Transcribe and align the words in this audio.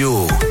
radio. 0.00 0.49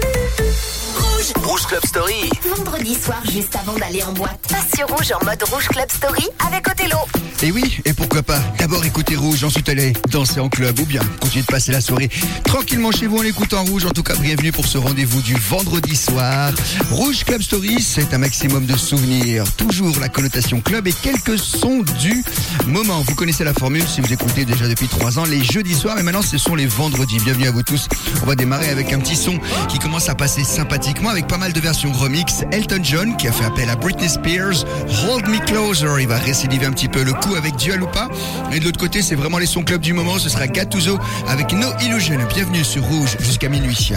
Vendredi 2.59 2.93
soir, 2.93 3.21
juste 3.31 3.55
avant 3.55 3.77
d'aller 3.77 4.03
en 4.03 4.11
boîte. 4.11 4.37
Passe 4.49 4.83
Rouge 4.85 5.13
en 5.13 5.23
mode 5.23 5.41
Rouge 5.43 5.67
Club 5.69 5.89
Story 5.89 6.27
avec 6.45 6.67
Othello. 6.67 6.97
Et 7.41 7.51
oui, 7.51 7.79
et 7.85 7.93
pourquoi 7.93 8.21
pas 8.21 8.39
D'abord 8.57 8.83
écouter 8.83 9.15
Rouge, 9.15 9.45
ensuite 9.45 9.69
aller 9.69 9.93
danser 10.11 10.41
en 10.41 10.49
club 10.49 10.77
ou 10.79 10.85
bien 10.85 11.01
continuer 11.21 11.43
de 11.43 11.51
passer 11.51 11.71
la 11.71 11.79
soirée 11.79 12.09
tranquillement 12.43 12.91
chez 12.91 13.07
vous 13.07 13.19
en 13.19 13.23
écoutant 13.23 13.63
Rouge. 13.63 13.85
En 13.85 13.91
tout 13.91 14.03
cas, 14.03 14.15
bienvenue 14.15 14.51
pour 14.51 14.65
ce 14.65 14.77
rendez-vous 14.77 15.21
du 15.21 15.35
vendredi 15.35 15.95
soir. 15.95 16.51
Rouge 16.91 17.23
Club 17.23 17.41
Story, 17.41 17.81
c'est 17.81 18.13
un 18.13 18.17
maximum 18.17 18.65
de 18.65 18.75
souvenirs. 18.75 19.45
Toujours 19.55 19.97
la 20.01 20.09
connotation 20.09 20.59
club 20.59 20.87
et 20.87 20.93
quelques 20.93 21.39
sons 21.39 21.83
du 22.01 22.25
moment. 22.67 23.01
Vous 23.07 23.15
connaissez 23.15 23.45
la 23.45 23.53
formule 23.53 23.87
si 23.87 24.01
vous 24.01 24.11
écoutez 24.11 24.43
déjà 24.43 24.67
depuis 24.67 24.89
trois 24.89 25.17
ans, 25.17 25.25
les 25.25 25.41
jeudis 25.41 25.75
soirs, 25.75 25.97
et 25.97 26.03
maintenant 26.03 26.21
ce 26.21 26.37
sont 26.37 26.55
les 26.55 26.67
vendredis. 26.67 27.19
Bienvenue 27.19 27.47
à 27.47 27.51
vous 27.51 27.63
tous. 27.63 27.87
On 28.21 28.25
va 28.25 28.35
démarrer 28.35 28.69
avec 28.69 28.91
un 28.91 28.99
petit 28.99 29.15
son 29.15 29.39
qui 29.69 29.79
commence 29.79 30.09
à 30.09 30.15
passer 30.15 30.43
sympathiquement 30.43 31.09
avec 31.09 31.27
pas 31.27 31.37
mal 31.37 31.53
de 31.53 31.59
versions 31.61 31.93
remix. 31.93 32.43
Elton 32.59 32.83
John 32.83 33.15
qui 33.15 33.29
a 33.29 33.31
fait 33.31 33.45
appel 33.45 33.69
à 33.69 33.77
Britney 33.77 34.09
Spears. 34.09 34.65
Hold 35.07 35.27
Me 35.29 35.39
Closer, 35.45 36.01
il 36.01 36.07
va 36.09 36.17
récidiver 36.17 36.65
un 36.65 36.71
petit 36.71 36.89
peu 36.89 37.03
le 37.03 37.13
coup 37.13 37.35
avec 37.35 37.55
Dua 37.55 37.77
Lipa. 37.77 38.09
Et 38.51 38.59
de 38.59 38.65
l'autre 38.65 38.79
côté, 38.79 39.01
c'est 39.01 39.15
vraiment 39.15 39.37
les 39.37 39.45
sons 39.45 39.63
club 39.63 39.79
du 39.79 39.93
moment. 39.93 40.19
Ce 40.19 40.27
sera 40.27 40.45
Gattuso 40.47 40.99
avec 41.29 41.53
No 41.53 41.67
Illusion. 41.81 42.19
Bienvenue 42.27 42.65
sur 42.65 42.83
Rouge 42.83 43.15
jusqu'à 43.21 43.47
minuit. 43.47 43.93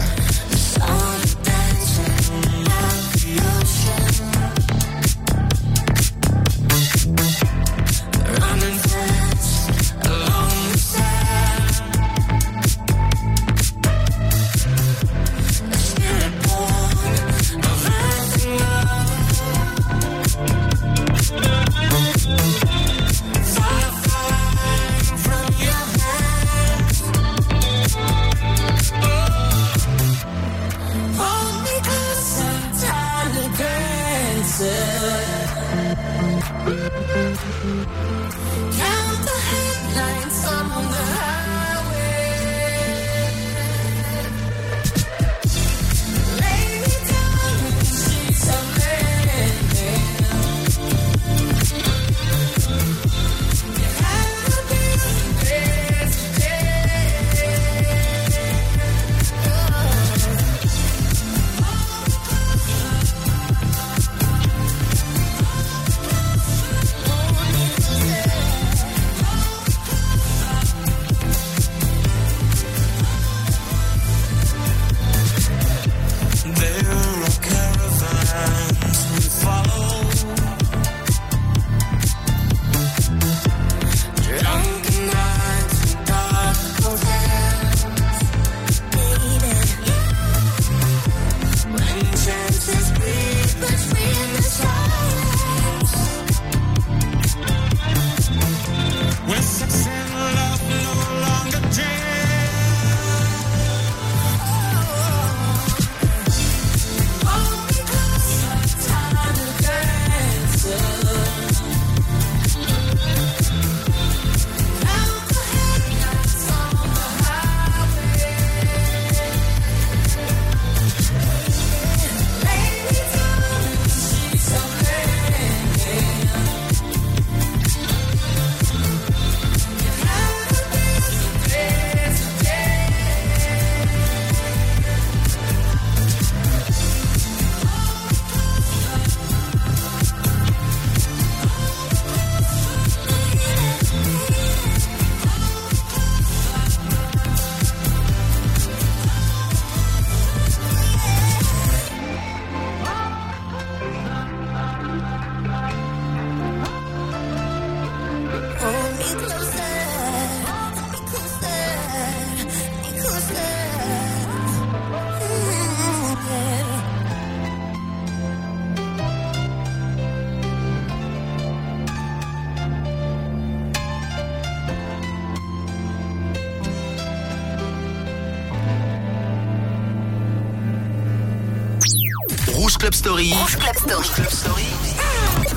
Rouge 182.82 182.91
Club 182.91 182.94
Story. 182.94 183.31
Rouge 183.32 184.10
Club 184.10 184.28
Story. 184.28 184.66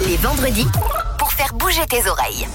Les 0.08 0.18
vendredis 0.18 0.68
pour 1.18 1.32
faire 1.34 1.52
bouger 1.56 1.88
tes 1.88 2.08
oreilles. 2.08 2.48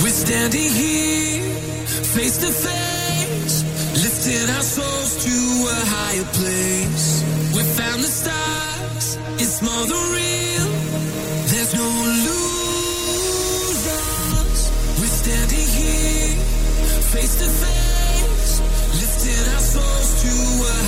We're 0.00 0.12
standing 0.12 0.70
here, 0.70 1.42
face 2.14 2.38
to 2.38 2.46
face, 2.46 3.64
lifting 3.94 4.48
our 4.54 4.62
souls 4.62 5.16
to 5.24 5.66
a 5.74 5.86
higher 5.90 6.24
place. 6.38 7.24
We 7.56 7.64
found 7.64 8.04
the 8.04 8.08
stars, 8.08 9.18
it's 9.40 9.60
more 9.60 9.86
than 9.86 10.12
real. 10.14 10.68
There's 11.50 11.74
no 11.74 11.82
illusions. 11.82 12.38
We're 15.00 15.16
standing 15.24 15.66
here, 15.82 16.36
face 17.10 17.34
to 17.42 17.48
face, 17.64 18.60
lifting 19.00 19.52
our 19.52 19.62
souls 19.66 20.22
to 20.22 20.30
a 20.62 20.87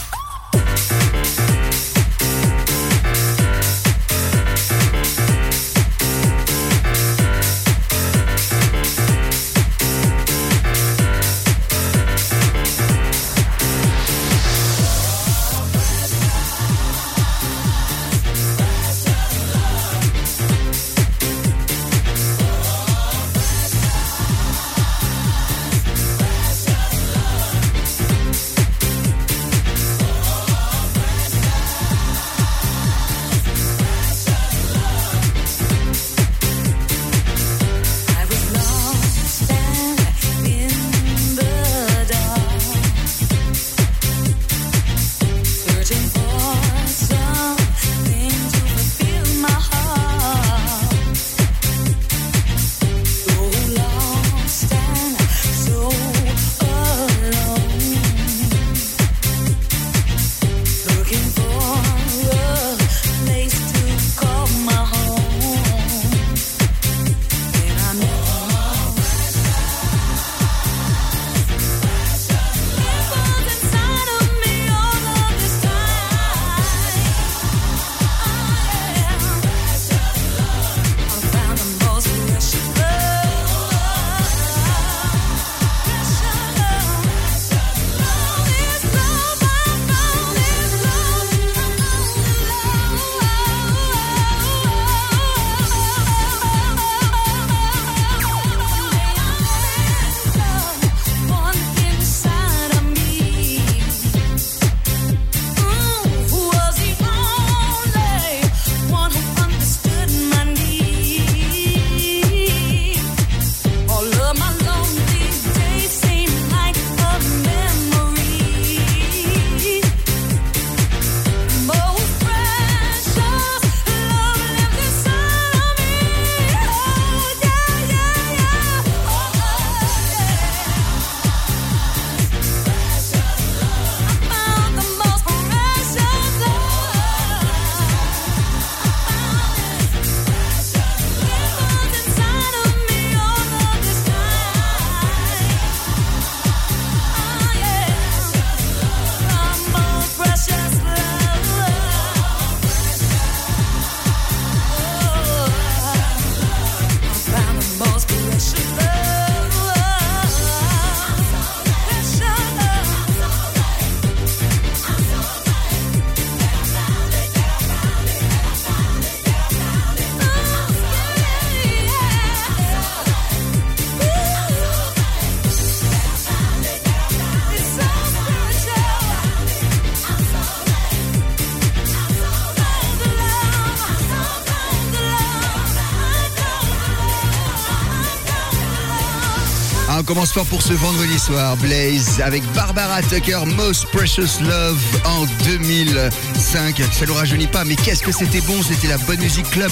como 190.11 190.20
pour 190.33 190.61
ce 190.61 190.71
vendredi 190.71 191.19
soir. 191.19 191.57
Blaze 191.57 192.21
avec 192.23 192.41
Barbara 192.53 193.01
Tucker, 193.01 193.39
Most 193.45 193.85
Precious 193.87 194.41
Love 194.41 194.79
en 195.03 195.25
2005. 195.43 196.81
Ça 196.91 197.05
ne 197.05 197.11
rajeunit 197.11 197.47
pas, 197.47 197.65
mais 197.65 197.75
qu'est-ce 197.75 198.01
que 198.01 198.13
c'était 198.13 198.39
bon. 198.41 198.61
C'était 198.63 198.87
la 198.87 198.97
bonne 198.99 199.19
musique 199.19 199.49
club. 199.49 199.71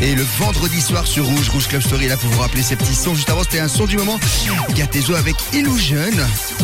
Et 0.00 0.16
le 0.16 0.24
vendredi 0.38 0.80
soir 0.80 1.06
sur 1.06 1.24
Rouge, 1.24 1.48
Rouge 1.50 1.68
Club 1.68 1.82
Story, 1.82 2.08
là 2.08 2.16
pour 2.16 2.28
vous 2.30 2.40
rappeler 2.40 2.62
ces 2.62 2.74
petits 2.74 2.94
sons. 2.94 3.14
Juste 3.14 3.30
avant, 3.30 3.44
c'était 3.44 3.60
un 3.60 3.68
son 3.68 3.86
du 3.86 3.96
moment. 3.96 4.18
Gattezo 4.74 5.14
avec 5.14 5.36
Illusion. 5.52 6.10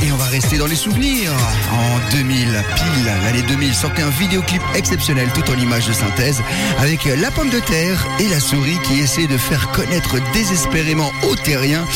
Et 0.02 0.10
on 0.12 0.16
va 0.16 0.24
rester 0.24 0.58
dans 0.58 0.66
les 0.66 0.76
souvenirs. 0.76 1.30
En 1.72 2.16
2000, 2.16 2.64
pile, 2.74 3.12
l'année 3.24 3.42
2000, 3.42 3.74
sortait 3.74 4.02
un 4.02 4.10
vidéoclip 4.10 4.62
exceptionnel, 4.74 5.28
tout 5.32 5.48
en 5.50 5.56
images 5.56 5.86
de 5.86 5.92
synthèse, 5.92 6.42
avec 6.78 7.04
la 7.04 7.30
pomme 7.30 7.50
de 7.50 7.60
terre 7.60 8.06
et 8.18 8.28
la 8.28 8.40
souris 8.40 8.78
qui 8.82 8.98
essaient 8.98 9.28
de 9.28 9.38
faire 9.38 9.70
connaître 9.70 10.16
désespérément 10.32 11.12
aux 11.28 11.36
terriens 11.36 11.86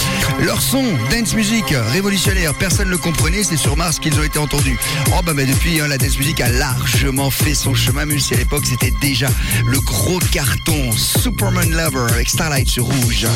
leur 0.41 0.63
son 0.63 0.85
dance 1.11 1.35
révolutionnaire. 1.41 2.53
Personne 2.55 2.87
ne 2.87 2.93
le 2.93 2.99
comprenait, 2.99 3.43
c'est 3.43 3.57
sur 3.57 3.77
Mars 3.77 3.99
qu'ils 3.99 4.19
ont 4.19 4.23
été 4.23 4.39
entendus. 4.39 4.79
Oh 5.13 5.23
bah 5.25 5.33
mais 5.35 5.47
depuis, 5.47 5.81
hein, 5.81 5.89
la 5.89 5.97
dance 5.97 6.19
music 6.19 6.41
a 6.41 6.51
largement 6.51 7.31
fait 7.31 7.55
son 7.55 7.75
chemin, 7.75 8.05
même 8.05 8.21
si 8.21 8.35
à 8.35 8.37
l'époque 8.37 8.67
c'était 8.67 8.93
déjà 9.01 9.29
le 9.65 9.81
gros 9.81 10.19
carton 10.19 10.93
Superman 10.93 11.71
Lover 11.71 12.13
avec 12.13 12.29
Starlight 12.29 12.69
sur 12.69 12.85
Rouge. 12.85 13.27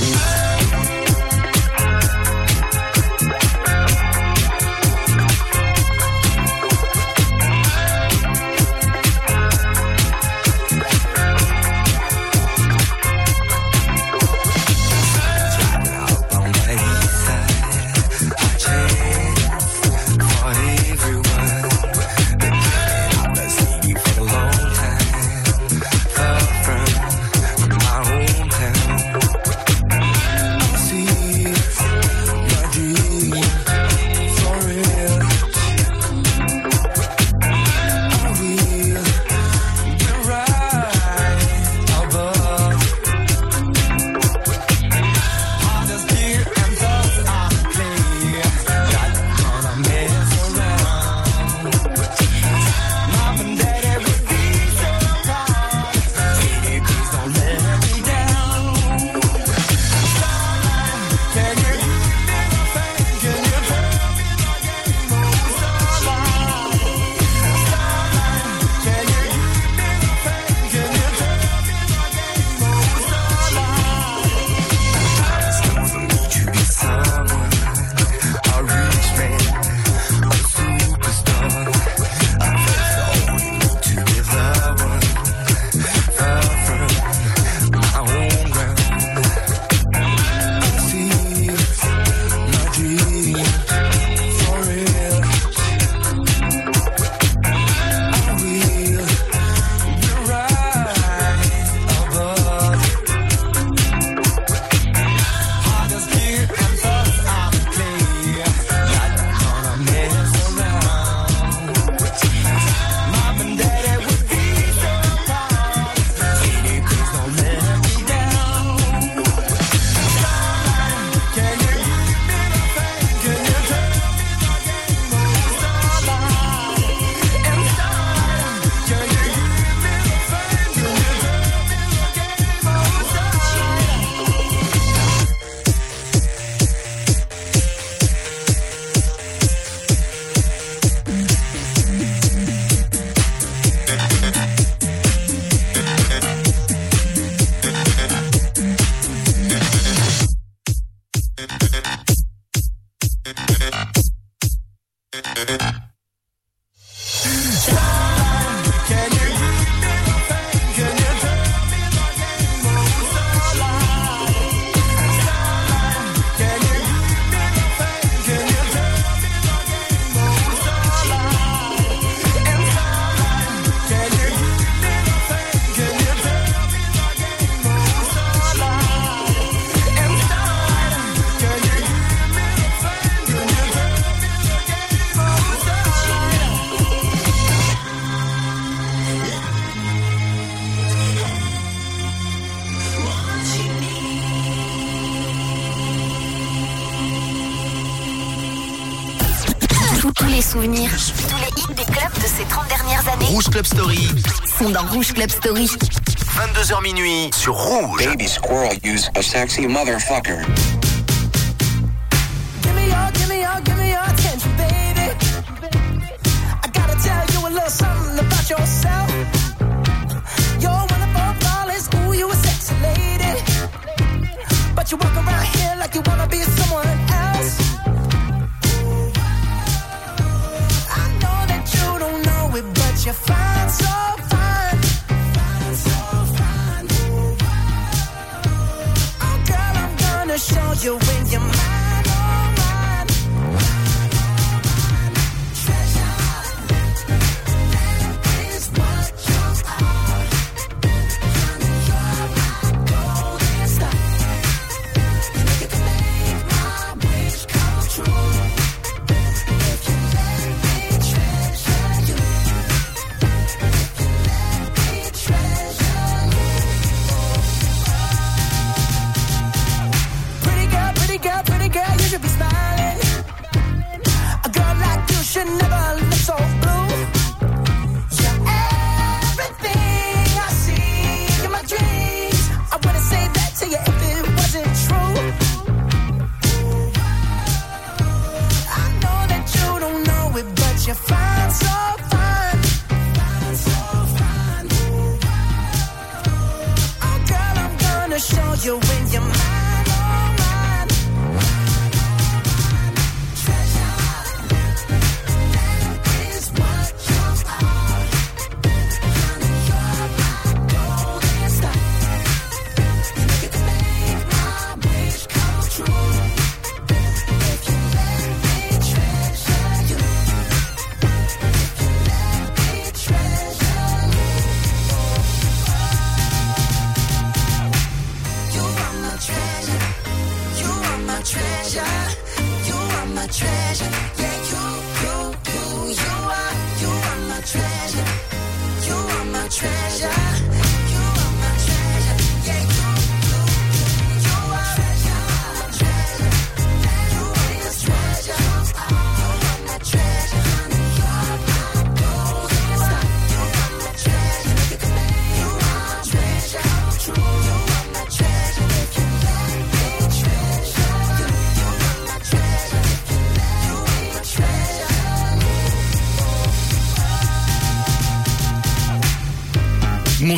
Rouge 204.95 205.13
Club 205.13 205.29
Story. 205.29 205.67
22h 205.67 206.83
minuit 206.85 207.35
sur 207.35 207.55
Rouge. 207.55 208.05
Baby 208.05 208.29
squirrel 208.29 208.79
use 208.85 209.11
a 209.17 209.23
sexy 209.23 209.67
motherfucker. 209.67 210.45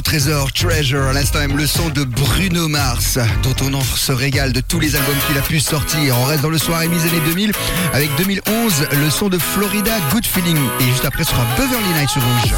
Trésor, 0.01 0.53
Treasure, 0.53 1.03
à 1.03 1.13
l'instant 1.13 1.39
même 1.39 1.57
le 1.57 1.67
son 1.67 1.89
de 1.89 2.05
Bruno 2.05 2.69
Mars, 2.69 3.19
dont 3.43 3.55
on 3.63 3.75
en 3.75 3.81
se 3.83 4.13
régale 4.13 4.53
de 4.53 4.61
tous 4.61 4.81
les 4.81 4.97
albums 4.97 5.17
qu'il 5.27 5.39
a 5.39 5.43
pu 5.43 5.61
sortir. 5.61 6.17
On 6.19 6.25
reste 6.25 6.43
dans 6.43 6.51
le 6.51 6.59
soir 6.59 6.83
et 6.83 6.89
mise 6.89 7.03
années 7.03 7.21
2000 7.27 7.53
avec 7.93 8.11
2011, 8.17 8.89
le 8.93 9.11
son 9.11 9.29
de 9.29 9.39
Florida, 9.39 9.93
Good 10.13 10.27
Feeling. 10.27 10.59
Et 10.81 10.85
juste 10.85 11.05
après, 11.05 11.25
sera 11.25 11.45
Beverly 11.57 11.93
Nights 11.95 12.15
Rouge. 12.15 12.55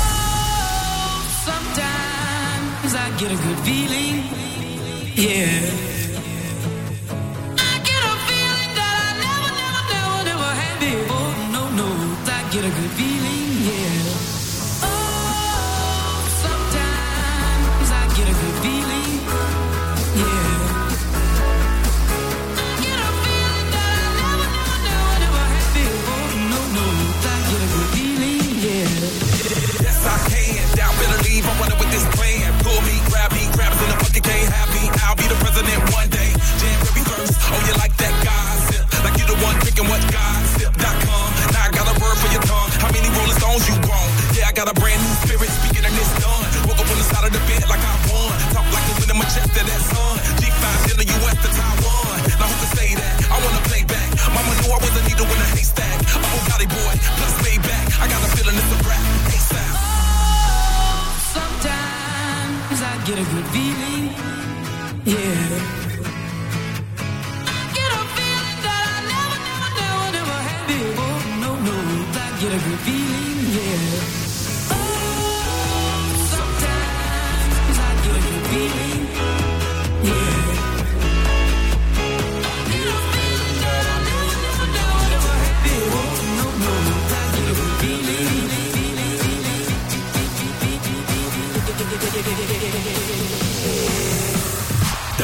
The 91.98 92.06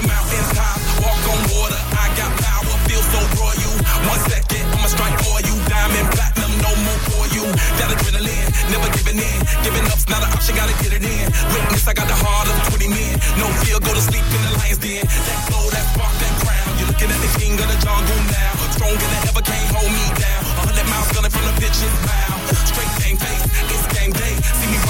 mountain 0.02 0.42
high, 0.58 0.74
walk 1.06 1.22
on 1.30 1.38
water. 1.54 1.78
I 1.94 2.10
got 2.18 2.34
power, 2.42 2.74
feel 2.90 2.98
so 2.98 3.20
royal. 3.38 3.74
One 4.10 4.18
second, 4.26 4.66
I'ma 4.74 4.90
strike 4.90 5.14
for 5.22 5.38
you. 5.46 5.54
Diamond, 5.70 6.10
platinum, 6.18 6.50
no 6.66 6.74
more 6.74 6.98
for 7.14 7.30
you. 7.30 7.46
That 7.78 7.94
adrenaline, 7.94 8.50
never 8.74 8.90
giving 8.90 9.22
in. 9.22 9.38
Giving 9.62 9.86
up's 9.86 10.10
not 10.10 10.26
an 10.26 10.34
option, 10.34 10.58
gotta 10.58 10.74
get 10.82 10.98
it 10.98 11.06
in. 11.06 11.30
Witness, 11.54 11.86
I 11.86 11.94
got 11.94 12.10
the 12.10 12.18
heart 12.18 12.50
of 12.50 12.58
20 12.74 12.90
men. 12.90 13.22
No 13.38 13.46
fear, 13.62 13.78
go 13.78 13.94
to 13.94 14.02
sleep 14.02 14.26
in 14.26 14.42
the 14.42 14.58
lion's 14.58 14.82
den. 14.82 15.06
That 15.06 15.46
glow, 15.46 15.70
that 15.70 15.86
spark, 15.94 16.10
that 16.10 16.34
crown. 16.42 16.74
You're 16.74 16.90
looking 16.90 17.06
at 17.06 17.20
the 17.22 17.30
king 17.38 17.54
of 17.54 17.70
the 17.70 17.78
jungle 17.78 18.18
now. 18.34 18.50
Stronger 18.74 18.98
than 18.98 19.30
ever, 19.30 19.46
can't 19.46 19.70
hold 19.78 19.94
me 19.94 20.06
down. 20.18 20.42
A 20.58 20.62
hundred 20.66 20.90
miles 20.90 21.06
gunning 21.14 21.30
from 21.30 21.46
the 21.46 21.54
bitch's 21.62 21.86
mouth. 22.02 22.42
Straight 22.66 22.90
game 22.98 23.14
face, 23.14 23.46
it's 23.70 23.86
game 23.94 24.10
day. 24.10 24.34
See 24.58 24.74
me 24.74 24.83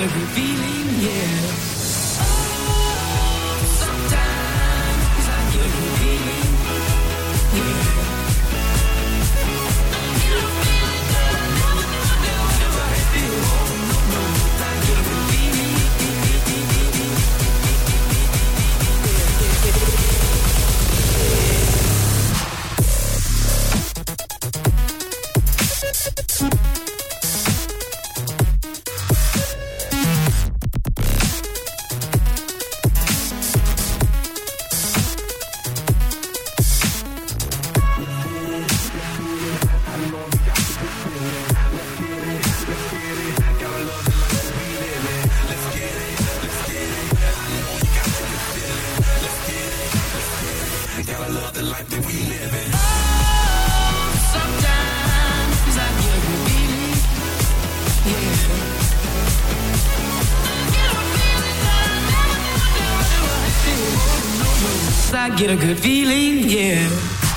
Every 0.00 0.47
I 65.14 65.34
get 65.36 65.50
a 65.50 65.56
good 65.56 65.78
feeling, 65.78 66.48
yeah. 66.48 67.27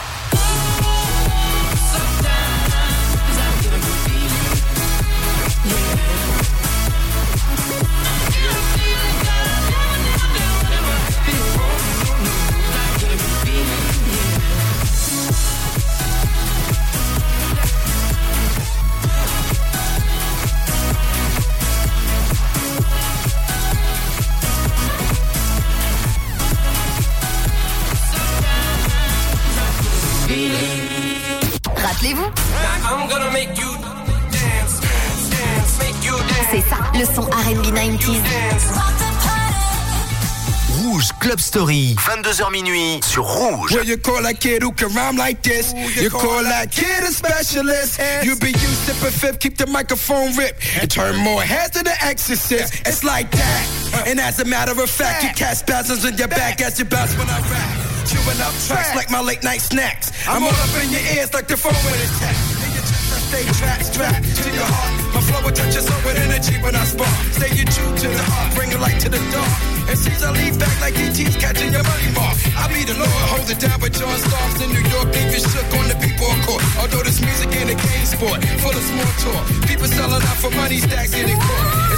Story, 41.61 41.93
22h 41.95 42.51
minuit 42.51 43.03
sur 43.03 43.21
Rouge. 43.21 43.71
Well, 43.71 43.85
you 43.85 43.95
call 43.97 44.23
that 44.23 44.39
kid 44.39 44.63
who 44.63 44.71
can 44.71 44.89
rhyme 44.95 45.15
like 45.15 45.43
this. 45.43 45.73
You 45.95 46.09
call 46.09 46.41
that 46.41 46.71
kid 46.71 47.03
a 47.03 47.11
specialist. 47.13 48.01
You 48.23 48.35
be 48.37 48.47
used 48.49 48.87
to 48.87 48.93
fifth, 48.95 49.37
keep 49.39 49.57
the 49.57 49.67
microphone 49.67 50.35
ripped 50.35 50.57
and 50.81 50.89
turn 50.89 51.17
more 51.17 51.43
heads 51.43 51.77
to 51.77 51.83
the 51.83 51.93
exorcist. 52.01 52.81
It's 52.87 53.03
like 53.03 53.29
that. 53.29 54.07
And 54.07 54.19
as 54.19 54.39
a 54.39 54.45
matter 54.45 54.71
of 54.71 54.89
fact, 54.89 55.21
you 55.21 55.29
catch 55.35 55.57
spasms 55.57 56.03
in 56.03 56.17
your 56.17 56.29
back 56.29 56.61
as 56.61 56.79
you 56.79 56.85
bounce 56.85 57.15
when 57.15 57.29
I 57.29 57.39
rap. 57.45 58.07
Chewing 58.09 58.41
up 58.41 58.53
tracks 58.65 58.95
like 58.95 59.11
my 59.11 59.21
late 59.21 59.43
night 59.43 59.61
snacks. 59.61 60.11
I'm 60.27 60.41
all 60.41 60.49
up 60.49 60.83
in 60.83 60.89
your 60.89 61.05
ears 61.13 61.31
like 61.31 61.47
the 61.47 61.57
phone 61.57 61.77
with 61.85 61.93
a 61.93 62.09
tap. 62.17 62.33
In 62.65 62.73
your 62.73 62.81
chest, 62.89 63.29
stay 63.29 63.45
trapped, 63.61 63.85
strapped 63.85 64.25
to 64.25 64.49
your 64.49 64.65
heart. 64.65 65.13
My 65.13 65.21
flow 65.21 65.45
will 65.45 65.53
touch 65.53 65.75
your 65.75 65.83
soul 65.83 66.01
with 66.09 66.17
energy 66.17 66.57
when 66.63 66.75
I 66.75 66.85
spark. 66.85 67.13
Stay 67.37 67.53
you 67.53 67.65
true 67.65 67.93
to 68.01 68.07
the 68.09 68.23
heart, 68.25 68.55
bring 68.55 68.73
a 68.73 68.79
light 68.79 68.99
to 69.01 69.09
the 69.09 69.21
dark. 69.29 69.80
And 69.91 70.55
back 70.55 70.79
like 70.79 70.95
DT's 70.95 71.35
catching 71.35 71.67
your 71.75 71.83
money 71.83 72.09
mark. 72.15 72.39
I 72.55 72.71
be 72.71 72.87
the 72.87 72.95
Lord, 72.95 73.23
hold 73.27 73.43
it 73.51 73.59
down 73.59 73.75
with 73.83 73.91
John 73.91 74.15
Starks 74.23 74.63
in 74.63 74.71
New 74.71 74.87
York. 74.87 75.11
Leave 75.11 75.35
shook 75.35 75.67
on 75.67 75.91
the 75.91 75.99
people 75.99 76.31
court. 76.47 76.63
Although 76.79 77.03
this 77.03 77.19
music 77.19 77.51
ain't 77.59 77.75
a 77.75 77.75
game 77.75 78.07
sport, 78.07 78.39
full 78.63 78.71
of 78.71 78.85
small 78.87 79.11
talk. 79.19 79.43
People 79.67 79.91
selling 79.91 80.23
out 80.23 80.39
for 80.39 80.47
money, 80.55 80.79
stacks. 80.79 81.11
It's 81.11 81.27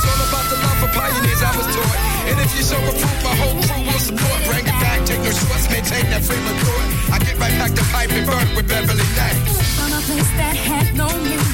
all 0.09 0.21
about 0.25 0.45
the 0.49 0.57
love 0.57 0.89
pioneers 0.89 1.41
I 1.45 1.53
was 1.53 1.69
taught. 1.69 1.97
And 2.33 2.37
if 2.41 2.49
you 2.57 2.63
show 2.65 2.81
a 2.81 2.93
proof, 2.97 3.19
my 3.21 3.35
whole 3.37 3.61
crew 3.61 3.85
will 3.85 4.01
support. 4.01 4.39
Bring 4.49 4.65
it 4.65 4.77
back, 4.81 4.99
take 5.05 5.21
shorts, 5.29 5.69
maintain 5.69 6.09
that 6.09 6.25
frame 6.25 6.49
of. 6.49 7.13
I 7.13 7.21
get 7.21 7.37
right 7.37 7.53
back 7.61 7.77
to 7.77 7.83
pipe 7.93 8.09
and 8.09 8.25
burn 8.25 8.47
with 8.57 8.65
Beverly. 8.73 9.05
From 9.77 9.93
a 9.93 10.01
place 10.01 10.31
that 10.41 10.57
had 10.57 10.97
no 10.97 11.13
meaning, 11.21 11.45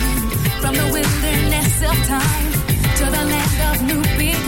from 0.64 0.72
the 0.72 0.88
wilderness 0.88 1.84
of 1.84 2.00
time 2.08 2.48
to 2.96 3.06
the 3.12 3.24
land 3.28 3.60
of 3.68 3.76
new 3.92 4.00
beginnings, 4.16 4.39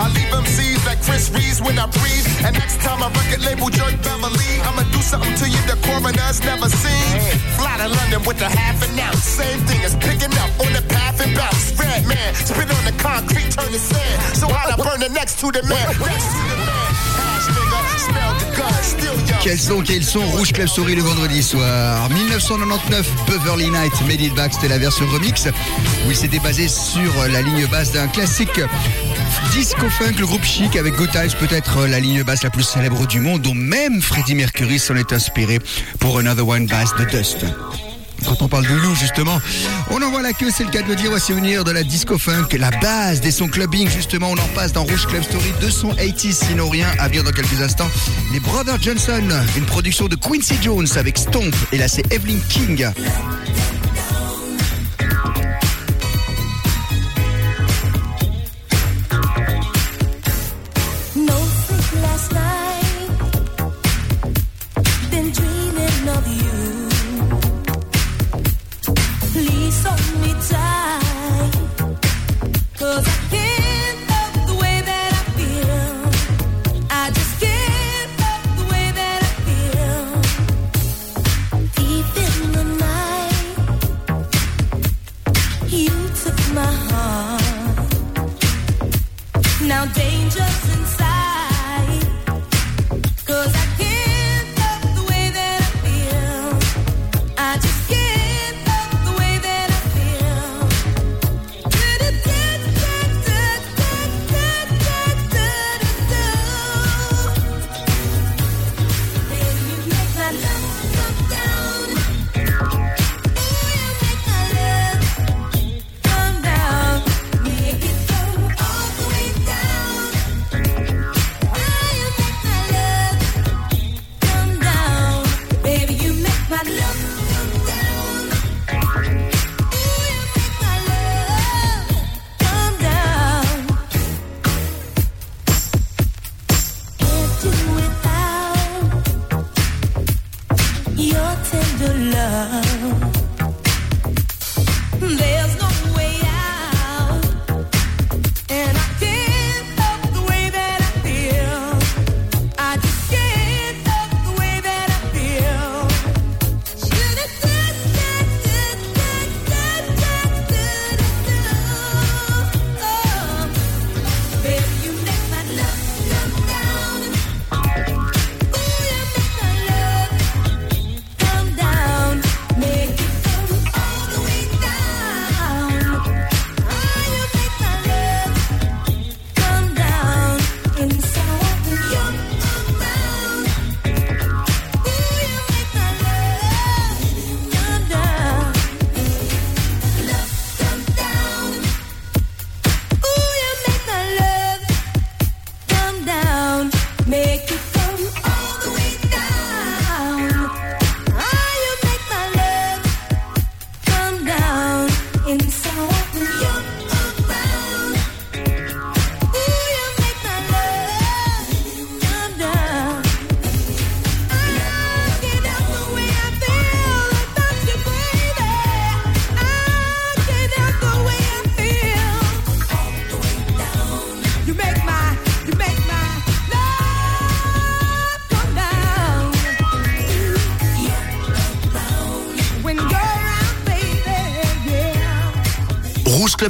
I 0.00 0.08
leave 0.16 0.32
MCs 0.32 0.86
like 0.86 1.02
Chris 1.02 1.28
Reeves 1.28 1.60
when 1.60 1.78
I 1.78 1.84
breathe. 1.84 2.26
And 2.40 2.56
next 2.56 2.80
time 2.80 3.02
I 3.04 3.08
record 3.12 3.44
label 3.44 3.68
Jerk 3.68 4.00
Beverly, 4.00 4.52
I'ma 4.64 4.88
do 4.88 5.00
something 5.04 5.34
to 5.36 5.46
you 5.46 5.60
the 5.68 5.76
coroner's 5.84 6.40
never 6.40 6.70
seen. 6.72 7.20
Fly 7.60 7.76
to 7.84 7.88
London 7.88 8.24
with 8.24 8.40
a 8.40 8.48
half 8.48 8.80
an 8.80 8.98
ounce. 8.98 9.22
Same 9.22 9.60
thing 9.68 9.84
as 9.84 9.94
picking 9.96 10.32
up 10.40 10.50
on 10.64 10.72
the 10.72 10.80
path 10.88 11.20
and 11.20 11.36
bounce. 11.36 11.76
Red 11.76 12.06
man, 12.06 12.34
spit 12.34 12.70
on 12.72 12.84
the 12.88 12.96
concrete, 12.96 13.52
turn 13.52 13.68
to 13.68 13.78
sand. 13.78 14.36
So 14.40 14.48
hot 14.48 14.72
I 14.72 14.76
burn 14.80 15.00
the 15.00 15.12
next 15.12 15.38
to 15.40 15.52
the 15.52 15.62
man. 15.68 15.76
Next 16.00 16.32
to 16.32 16.42
the 16.48 16.56
man. 16.56 17.00
Quels 19.42 19.58
sont, 19.58 19.82
quels 19.82 20.04
sont 20.04 20.24
Rouge 20.36 20.52
Club 20.52 20.68
Story 20.68 20.94
le 20.94 21.02
vendredi 21.02 21.42
soir 21.42 22.08
1999, 22.10 23.08
Beverly 23.26 23.70
Night, 23.70 23.92
Made 24.06 24.20
It 24.20 24.34
Back, 24.34 24.52
c'était 24.52 24.68
la 24.68 24.78
version 24.78 25.06
remix, 25.06 25.46
où 26.06 26.10
il 26.10 26.16
s'était 26.16 26.40
basé 26.40 26.68
sur 26.68 27.10
la 27.32 27.40
ligne 27.40 27.66
basse 27.66 27.92
d'un 27.92 28.06
classique 28.08 28.60
disco 29.52 29.88
funk, 29.88 30.14
le 30.18 30.26
groupe 30.26 30.44
Chic 30.44 30.76
avec 30.76 30.94
Good 30.94 31.10
peut-être 31.38 31.86
la 31.86 32.00
ligne 32.00 32.22
basse 32.22 32.42
la 32.42 32.50
plus 32.50 32.62
célèbre 32.62 33.06
du 33.06 33.20
monde, 33.20 33.42
dont 33.42 33.54
même 33.54 34.00
Freddie 34.00 34.34
Mercury 34.34 34.78
s'en 34.78 34.96
est 34.96 35.12
inspiré 35.12 35.58
pour 35.98 36.18
Another 36.18 36.46
One 36.46 36.66
Bass 36.66 36.94
de 36.98 37.04
Dust. 37.04 37.44
Quand 38.24 38.42
on 38.42 38.48
parle 38.48 38.66
de 38.66 38.74
loup, 38.74 38.94
justement, 38.94 39.40
on 39.90 40.02
en 40.02 40.10
voit 40.10 40.22
la 40.22 40.32
queue, 40.32 40.50
c'est 40.54 40.64
le 40.64 40.70
cas 40.70 40.82
de 40.82 40.88
le 40.88 40.96
dire, 40.96 41.10
au 41.10 41.18
souvenir 41.18 41.64
de 41.64 41.70
la 41.70 41.82
disco 41.82 42.18
funk, 42.18 42.48
la 42.58 42.70
base 42.70 43.20
des 43.20 43.30
sons 43.30 43.48
clubbing, 43.48 43.88
justement, 43.88 44.30
on 44.30 44.34
en 44.34 44.48
passe 44.54 44.72
dans 44.72 44.84
Rouge 44.84 45.06
Club 45.06 45.22
Story 45.22 45.52
280, 45.60 46.32
sinon 46.32 46.68
rien, 46.68 46.88
à 46.98 47.08
bien 47.08 47.22
dans 47.22 47.32
quelques 47.32 47.60
instants. 47.60 47.88
Les 48.32 48.40
Brothers 48.40 48.80
Johnson, 48.80 49.22
une 49.56 49.64
production 49.64 50.06
de 50.08 50.16
Quincy 50.16 50.54
Jones 50.62 50.88
avec 50.96 51.18
Stomp, 51.18 51.54
et 51.72 51.78
là 51.78 51.88
c'est 51.88 52.12
Evelyn 52.12 52.38
King. 52.48 52.86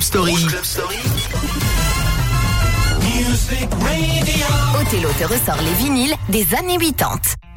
Club 0.00 0.64
Story. 0.64 0.96
Te 5.18 5.24
ressort 5.24 5.60
les 5.62 5.74
vinyles 5.74 6.14
des 6.30 6.54
années 6.54 6.78
80. 6.78 7.49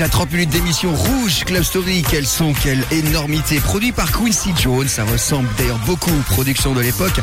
Déjà 0.00 0.08
30 0.08 0.32
minutes 0.32 0.48
d'émission 0.48 0.94
rouge, 0.94 1.44
Club 1.44 1.62
Story, 1.62 2.02
quel 2.08 2.26
son, 2.26 2.54
quelle 2.54 2.82
énormité. 2.90 3.60
Produit 3.60 3.92
par 3.92 4.10
Quincy 4.10 4.48
Jones, 4.58 4.88
ça 4.88 5.04
ressemble 5.04 5.46
d'ailleurs 5.58 5.78
beaucoup 5.84 6.08
aux 6.08 6.22
productions 6.22 6.72
de 6.72 6.80
l'époque. 6.80 7.20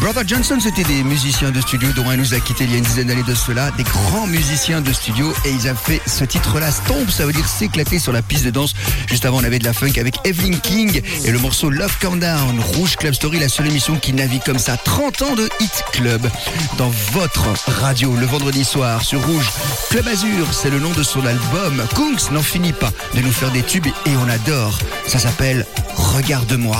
Brother 0.00 0.24
Johnson, 0.26 0.58
c'était 0.60 0.82
des 0.82 1.04
musiciens 1.04 1.52
de 1.52 1.60
studio 1.60 1.88
dont 1.94 2.10
un 2.10 2.16
nous 2.16 2.34
a 2.34 2.40
quitté 2.40 2.64
il 2.64 2.72
y 2.72 2.74
a 2.74 2.78
une 2.78 2.82
dizaine 2.82 3.06
d'années 3.06 3.22
de 3.22 3.34
cela, 3.36 3.70
des 3.76 3.84
grands 3.84 4.26
musiciens 4.26 4.80
de 4.80 4.92
studio 4.92 5.32
et 5.44 5.50
ils 5.50 5.70
ont 5.70 5.76
fait 5.76 6.00
ce 6.04 6.24
titre-là, 6.24 6.72
Stomp, 6.72 7.08
ça 7.10 7.26
veut 7.26 7.32
dire 7.32 7.46
s'éclater 7.46 8.00
sur 8.00 8.12
la 8.12 8.22
piste 8.22 8.44
de 8.44 8.50
danse. 8.50 8.74
Juste 9.06 9.24
avant, 9.24 9.38
on 9.38 9.44
avait 9.44 9.60
de 9.60 9.64
la 9.64 9.72
funk 9.72 9.92
avec 9.96 10.16
Evelyn 10.24 10.58
King 10.58 11.00
et 11.24 11.30
le 11.30 11.38
morceau 11.38 11.70
Love 11.70 11.96
Countdown. 12.00 12.58
Rouge 12.74 12.96
Club 12.96 13.14
Story, 13.14 13.38
la 13.38 13.48
seule 13.48 13.68
émission 13.68 13.94
qui 13.98 14.12
navigue 14.12 14.42
comme 14.42 14.58
ça 14.58 14.76
30 14.76 15.22
ans 15.22 15.34
de 15.36 15.48
Hit 15.60 15.84
Club 15.92 16.28
dans 16.76 16.90
votre 17.12 17.46
radio 17.68 18.16
le 18.16 18.26
vendredi 18.26 18.64
soir 18.64 19.04
sur 19.04 19.24
Rouge. 19.24 19.48
Club 19.90 20.08
Azur, 20.08 20.52
c'est 20.52 20.70
le 20.70 20.80
nom 20.80 20.90
de 20.90 21.04
son 21.04 21.24
album. 21.24 21.86
N'en 22.32 22.42
finit 22.42 22.72
pas 22.72 22.90
de 23.14 23.20
nous 23.20 23.30
faire 23.30 23.50
des 23.50 23.62
tubes 23.62 23.86
et 23.86 24.16
on 24.16 24.28
adore. 24.28 24.78
Ça 25.06 25.18
s'appelle 25.18 25.66
Regarde-moi. 25.96 26.76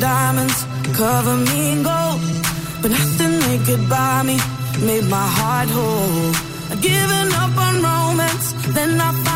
Diamonds, 0.00 0.58
cover 0.96 1.36
me 1.36 1.72
in 1.72 1.82
gold. 1.82 2.20
But 2.82 2.90
nothing 2.90 3.34
they 3.46 3.58
could 3.66 3.88
buy 3.88 4.22
me 4.22 4.36
made 4.88 5.06
my 5.08 5.28
heart 5.38 5.68
whole. 5.68 6.32
I'd 6.70 6.80
given 6.82 7.28
up 7.42 7.56
on 7.66 7.74
romance, 7.82 8.46
then 8.74 9.00
I 9.00 9.12
found 9.24 9.35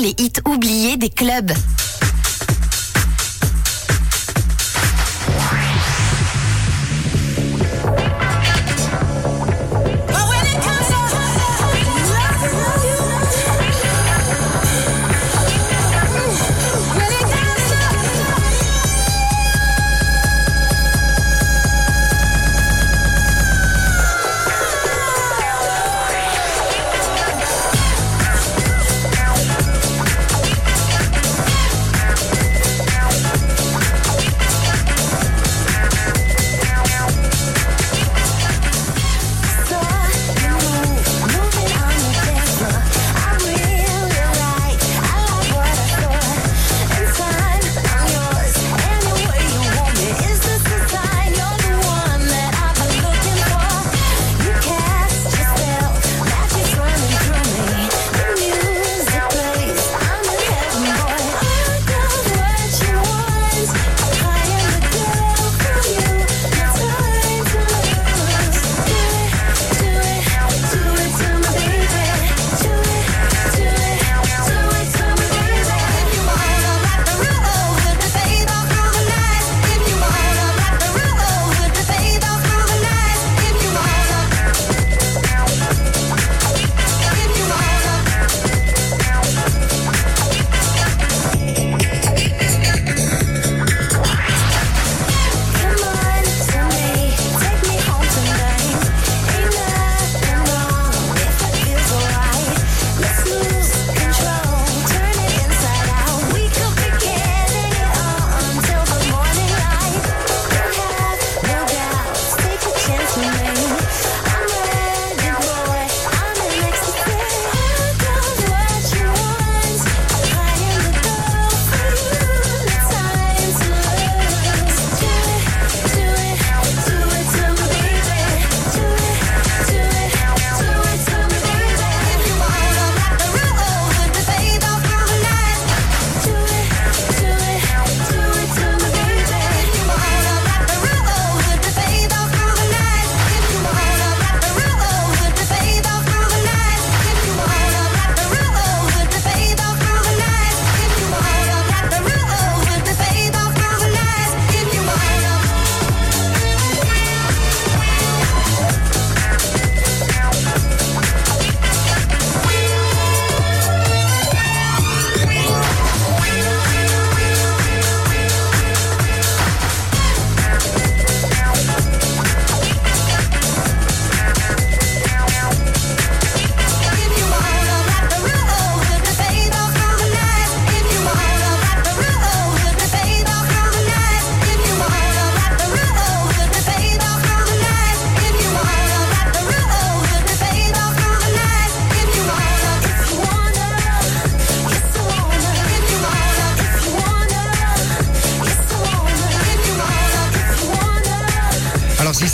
Les 0.00 0.14
hits 0.18 0.40
oubliés 0.48 0.96
des 0.96 1.10
clubs. 1.10 1.52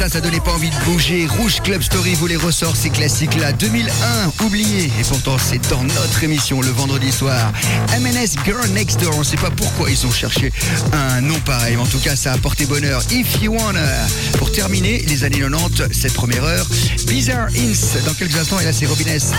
Ça, 0.08 0.20
donnait 0.20 0.40
pas 0.40 0.52
envie 0.52 0.70
de 0.70 0.84
bouger, 0.84 1.26
Rouge 1.26 1.60
Club 1.64 1.82
Story 1.82 2.14
vous 2.14 2.28
les 2.28 2.36
ressort 2.36 2.76
ces 2.76 2.90
classiques-là. 2.90 3.52
2001, 3.52 4.44
oublié. 4.44 4.84
Et 4.84 5.02
pourtant, 5.08 5.36
c'est 5.36 5.58
dans 5.68 5.82
notre 5.82 6.22
émission 6.22 6.60
le 6.60 6.68
vendredi 6.68 7.10
soir. 7.10 7.52
MNS 7.98 8.40
Girl 8.44 8.68
Next 8.68 9.00
Door. 9.00 9.16
On 9.18 9.24
sait 9.24 9.36
pas 9.36 9.50
pourquoi 9.50 9.90
ils 9.90 10.06
ont 10.06 10.12
cherché 10.12 10.52
un 10.92 11.20
nom 11.22 11.38
pareil. 11.40 11.76
En 11.76 11.86
tout 11.86 11.98
cas, 11.98 12.14
ça 12.14 12.32
a 12.32 12.38
porté 12.38 12.66
bonheur. 12.66 13.02
If 13.10 13.42
You 13.42 13.56
Wanna. 13.58 14.06
Pour 14.38 14.52
terminer, 14.52 15.04
les 15.08 15.24
années 15.24 15.40
90, 15.40 15.88
cette 15.90 16.14
première 16.14 16.44
heure. 16.44 16.66
Bizarre 17.08 17.48
Ins. 17.48 18.04
Dans 18.06 18.14
quelques 18.14 18.36
instants, 18.36 18.60
et 18.60 18.64
là, 18.64 18.72
c'est 18.72 18.86
Robin 18.86 19.06
S. 19.06 19.32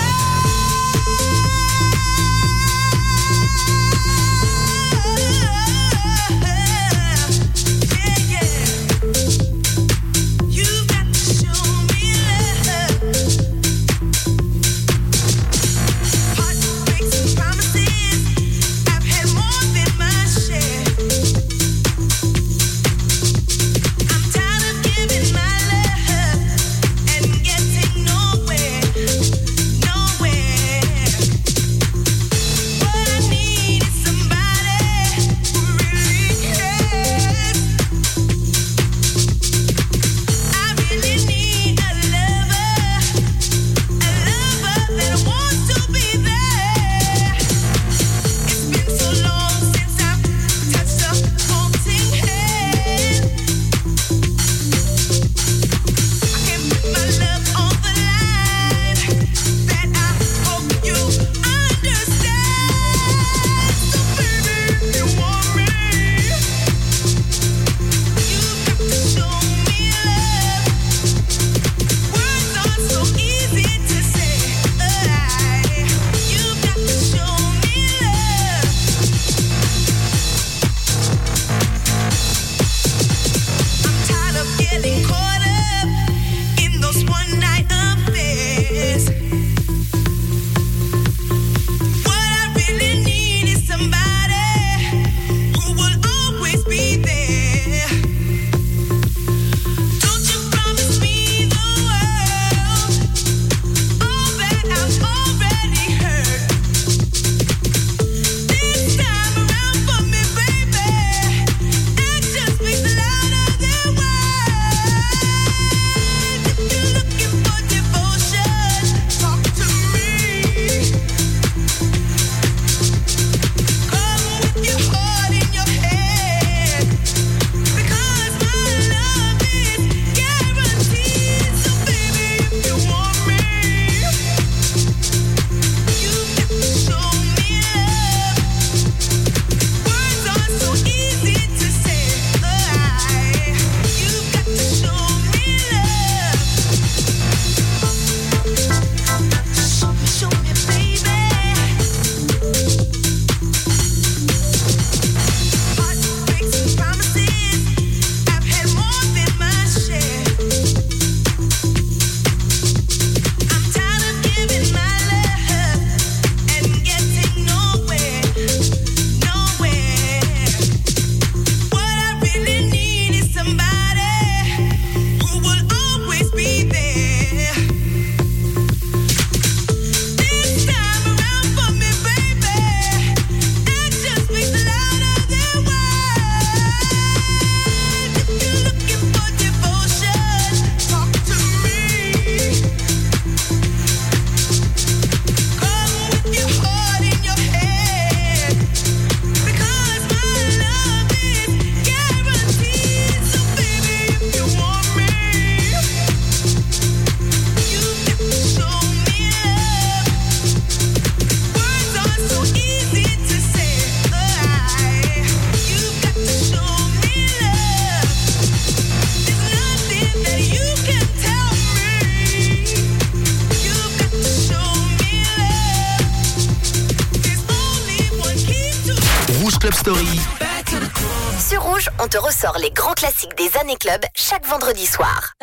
club 233.75 234.01
chaque 234.15 234.45
vendredi 234.45 234.85
soir. 234.85 235.33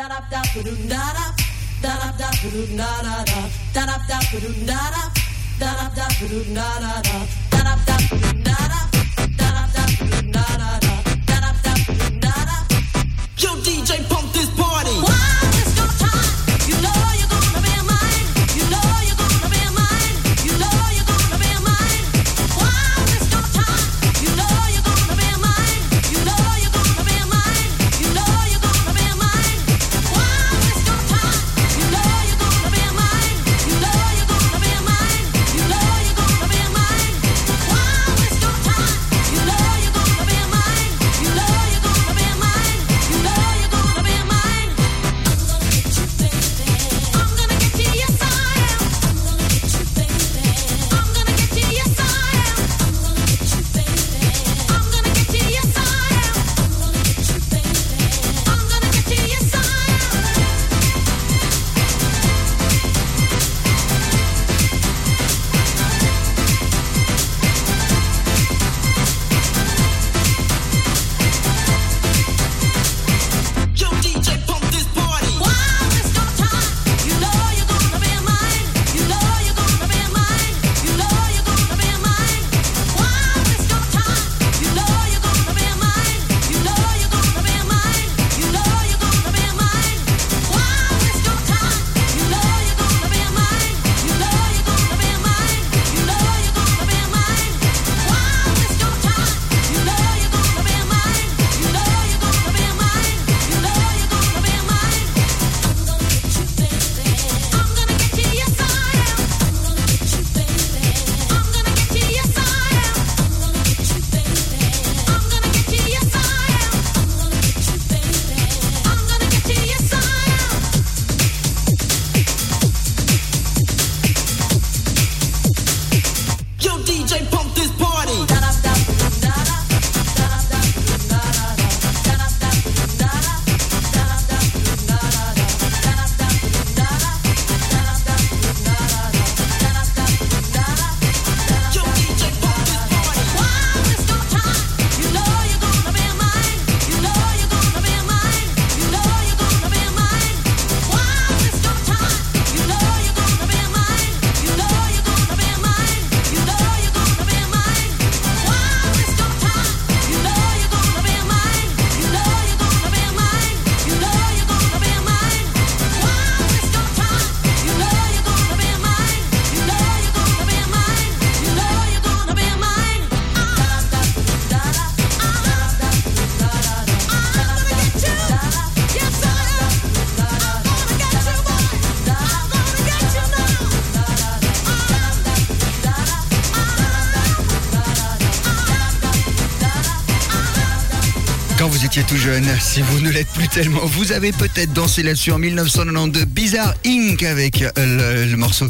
Tout 192.03 192.17
jeune, 192.17 192.45
si 192.59 192.81
vous 192.81 192.99
ne 192.99 193.09
l'êtes 193.09 193.29
plus 193.29 193.47
tellement, 193.47 193.79
vous 193.85 194.11
avez 194.11 194.31
peut-être 194.33 194.73
dansé 194.73 195.01
là-dessus 195.01 195.31
en 195.31 195.39
1992, 195.39 196.25
Bizarre 196.25 196.73
Inc. 196.85 197.23
avec 197.23 197.61
euh, 197.61 198.25
le, 198.29 198.35
morceau 198.35 198.67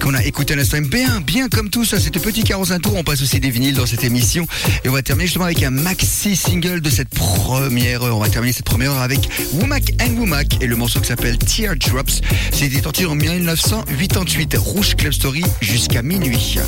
qu'on 0.00 0.14
a 0.14 0.22
écouté 0.24 0.52
à 0.52 0.56
l'instant. 0.56 0.80
Bien, 0.80 1.20
bien 1.20 1.48
comme 1.48 1.70
tout 1.70 1.84
ça, 1.84 1.98
c'était 1.98 2.20
Petit 2.20 2.44
Carrosse 2.44 2.70
un 2.70 2.78
tour. 2.78 2.94
On 2.94 3.02
passe 3.02 3.20
aussi 3.22 3.40
des 3.40 3.50
vinyles 3.50 3.74
dans 3.74 3.86
cette 3.86 4.04
émission. 4.04 4.46
Et 4.84 4.88
on 4.88 4.92
va 4.92 5.02
terminer 5.02 5.26
justement 5.26 5.46
avec 5.46 5.62
un 5.62 5.70
maxi 5.70 6.36
single 6.36 6.80
de 6.80 6.90
cette 6.90 7.08
première 7.08 8.02
heure. 8.04 8.16
On 8.16 8.20
va 8.20 8.28
terminer 8.28 8.52
cette 8.52 8.66
première 8.66 8.92
heure 8.92 9.02
avec 9.02 9.28
Womack 9.54 9.94
and 10.00 10.14
Womack 10.16 10.62
et 10.62 10.66
le 10.66 10.76
morceau 10.76 11.00
qui 11.00 11.08
s'appelle 11.08 11.36
Teardrops. 11.38 12.20
C'était 12.52 12.80
sorti 12.80 13.06
en 13.06 13.16
1988. 13.16 14.56
Rouge 14.56 14.94
Club 14.94 15.12
Story 15.12 15.42
jusqu'à 15.60 16.02
minuit. 16.02 16.58